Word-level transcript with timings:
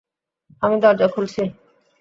আমি 0.63 0.75
দরজা 0.83 1.07
খুলছি! 1.07 1.41